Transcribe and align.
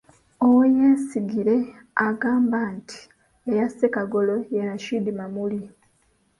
Owoyesigire 0.45 1.55
agamba 2.07 2.59
nti 2.75 2.99
eyasse 3.49 3.85
Kagolo 3.95 4.35
ye 4.53 4.61
Rashid 4.69 5.05
Mamuli. 5.17 5.61